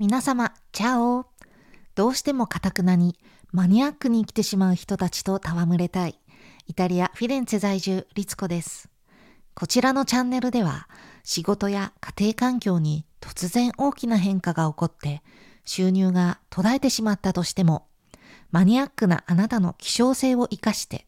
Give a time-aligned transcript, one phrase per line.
[0.00, 1.26] 皆様、チャオ
[1.94, 3.18] どうしてもカタクナに
[3.52, 6.18] マニアックに生きてしまう人たちと戯れたい。
[6.66, 8.88] イタリア・フィレンツェ在住、リツコです。
[9.52, 10.88] こちらのチャンネルでは、
[11.22, 15.22] 仕事や家庭環境に突然大きな変化が起こって、
[15.66, 17.86] 収入が途絶えてしまったとしても、
[18.52, 21.06] マニアックなあなたの希少性を活かして、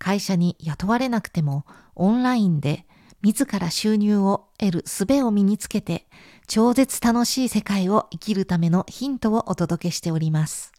[0.00, 1.64] 会社に雇われなくても
[1.94, 2.86] オンラインで
[3.22, 6.06] 自ら収入を得る術を身につけて、
[6.46, 10.72] 超絶楽しい世界を生きるためのヒントをお届けしております。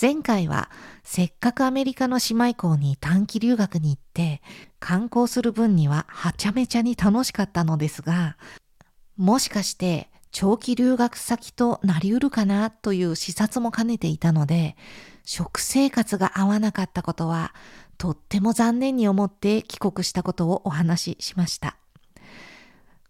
[0.00, 0.70] 前回は
[1.04, 4.40] せっかくアメリカの姉妹校に短期留学に行って
[4.80, 8.36] 観光する分にははちゃめちゃに楽しかったのですが、
[9.16, 14.76] もしかして長期留学先となりうるかなという視察も兼ねていたので、
[15.24, 17.54] 食生活が合わなかったことは
[18.02, 21.76] とっても残念に思って帰国したことをお話ししました。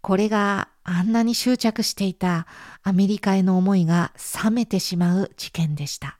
[0.02, 2.46] これがあんなに執着していた
[2.82, 4.12] アメリカへの思いが
[4.44, 6.18] 冷めてしまう事件でした。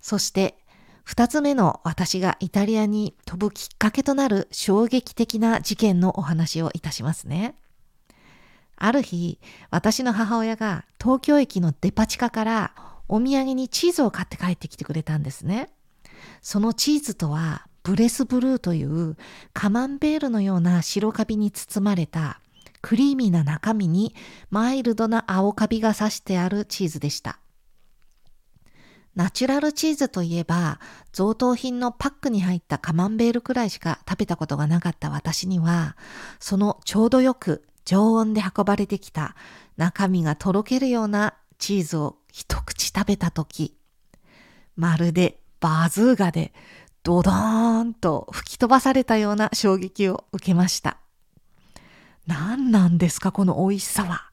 [0.00, 0.56] そして
[1.04, 7.54] 二つ目の私がイタリアに飛ぶきっかけとなる衝撃的な事件のお話をいたしますね。
[8.76, 9.38] ある日、
[9.70, 12.74] 私の母親が東京駅のデパ地下から
[13.08, 15.68] お土産にチーズを買って帰ってきてくれたんですね。
[16.40, 19.16] そのチーズとはブレスブルーという
[19.52, 22.40] カマンベールのような白カビに包まれた
[22.80, 24.14] クリーミーな中身に
[24.50, 27.38] マイルドな青カビが刺してあるチーズでした。
[29.14, 30.80] ナチュラルチーズといえば、
[31.12, 35.96] 贈答品のパックに入ったカマンベールくらいしか食べたことがなかった私には、
[36.40, 39.36] そのちょうどよく常温で運ばれてきた
[39.76, 43.76] 中身がとろけるようなチーズを一口食べたとき、
[44.76, 46.52] まるでバズーガで
[47.04, 50.98] ドドーンと吹き飛ばされたような衝撃を受けました。
[52.26, 54.30] 何なんですかこの美味しさは。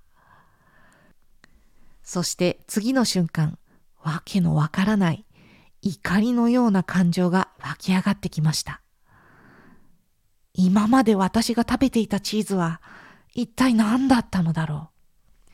[2.03, 3.59] そして次の瞬間、
[4.03, 5.23] わけのわからない
[5.83, 8.81] 怒りのような感情が湧き上がってきました。
[10.55, 12.81] 今まで私が食べていたチーズは
[13.35, 14.89] 一体何だったのだろ
[15.47, 15.51] う。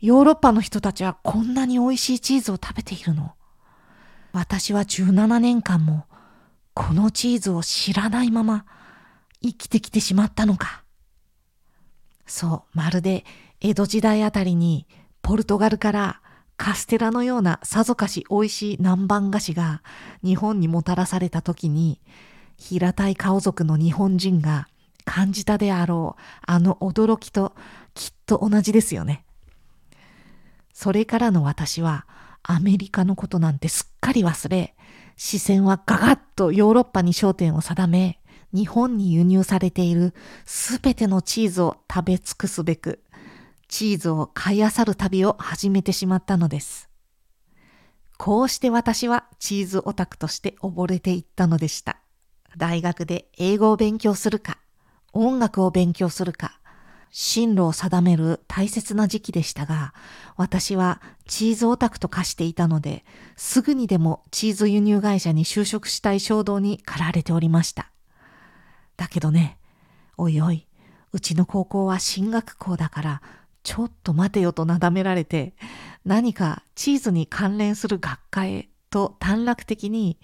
[0.00, 3.36] ヨーロッパの人たちはこんなに美味しいチーズを食べているの？
[4.32, 6.06] 私は17年間も
[6.74, 8.64] このチーズを知らないまま
[9.42, 10.82] 生きてきてしまったのか。
[12.26, 13.24] そう、まるで
[13.60, 14.86] 江戸時代あたりに
[15.20, 16.20] ポルトガルから
[16.56, 19.82] カステラのようなさぞかし美味しい南蛮菓子が
[20.22, 22.00] 日本にもたらされた時に
[22.56, 24.68] 平たい顔族の日本人が
[25.04, 27.54] 感じたであろうあの驚きと
[27.94, 29.24] きっと同じですよね。
[30.72, 32.06] それからの私は
[32.42, 34.74] アメリカのことなんてすっかり忘れ
[35.16, 38.18] 視線はガガッとヨーロッパに焦点を定め
[38.52, 40.14] 日本に輸入されている
[40.44, 43.02] すべてのチーズを食べ尽くすべく
[43.72, 46.90] チーズを買い漁る旅を始めてしまったのです。
[48.18, 51.98] こうして私はチーズオタクとして溺れていったのでした。
[52.58, 54.58] 大学で英語を勉強するか、
[55.14, 56.60] 音楽を勉強するか、
[57.12, 59.92] 進路を定める大切な時期でしたが、
[60.36, 63.04] 私はチーズオタクと化していたので、
[63.36, 67.92] すぐにでもチーズ輸入会社に就職したい衝動に駆られておりました。
[68.96, 69.58] だけどね、
[70.16, 70.66] おいおい、
[71.12, 73.22] うちの高校は進学校だから
[73.62, 75.54] ちょっと待てよとなだめられて、
[76.06, 80.18] 何かチーズに関連する学科へと短絡的に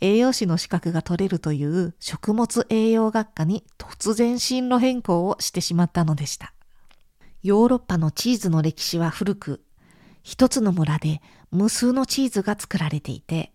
[0.00, 6.54] 栄養士の資格が取れるという食物栄養学科に突然進路変更をしてしまったのでした。
[7.42, 9.64] ヨーロッパのチーズの歴史は古く、
[10.22, 13.52] 一つの村で無数のチーズが作られていて、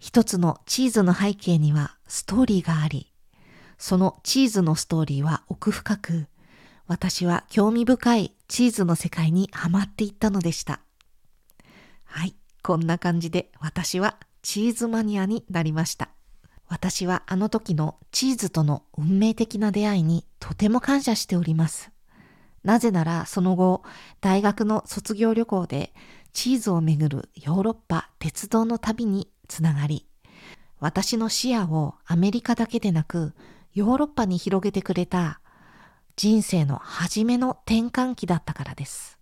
[0.00, 3.12] 一つのチーズの背景にはストーリーがあり、
[3.78, 6.26] そのチーズのストーリーは奥深く、
[6.88, 10.80] 私は興味深いチーズの世界にはまっていったのでした。
[12.04, 16.10] はい、こんな感じで私はチーズマニアになりました。
[16.68, 21.90] 私はあの時のチーズとの運命的な出会いにとても感謝しております。
[22.62, 23.82] なぜならその後、
[24.20, 25.92] 大学の卒業旅行で
[26.32, 30.06] チーズをめぐるヨーロッパ鉄道の旅につながり、
[30.78, 33.34] 私の視野をアメリカだけでなく
[33.74, 35.40] ヨーロッパに広げてくれた
[36.16, 39.18] 人生の初めの転換期だったからです。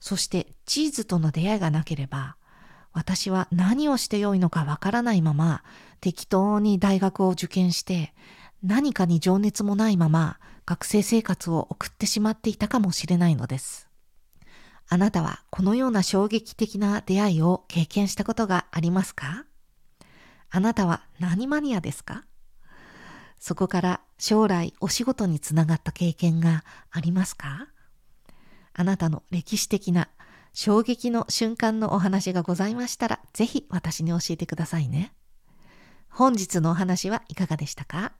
[0.00, 2.36] そしてチーズとの出会いがなければ、
[2.94, 5.62] 私は何をしてよいのかわからないまま
[6.00, 8.14] 適当に大学を受験して
[8.62, 13.90] 何かに情熱もないまま学生生活を送ってしまっていたかもしれないのです。
[14.88, 19.44] あなたはこのような衝撃的な出会いを経験したことがありますか？
[20.50, 22.24] あなたは何マニアですか？
[23.40, 27.66] そこから将来お仕事につながった経験がありますか？
[28.72, 30.08] あなたの歴史的な
[30.54, 35.12] 衝撃の瞬間のお話がございましたら、ぜひ私に教えてくださいね。
[36.08, 38.12] 本日のお話はいかがでしたか？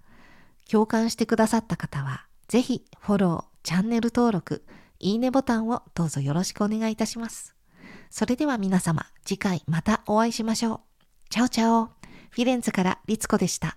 [0.68, 4.66] 共感してくださった方は、ぜひフォロー、チャンネル登録、
[4.98, 7.54] いいねボタンをどうぞよろしくお願いいたします。
[8.10, 10.80] それでは皆様、次回またお会いしましょう。
[11.30, 11.86] チャオチャオ。
[12.30, 13.76] フィレンツからリツコでした。